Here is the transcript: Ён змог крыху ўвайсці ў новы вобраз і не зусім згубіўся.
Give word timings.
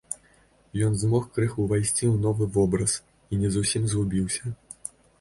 Ён 0.87 0.95
змог 1.01 1.27
крыху 1.35 1.59
ўвайсці 1.67 1.93
ў 1.93 2.15
новы 2.25 2.49
вобраз 2.57 2.99
і 3.01 3.33
не 3.45 3.55
зусім 3.57 3.81
згубіўся. 3.97 4.43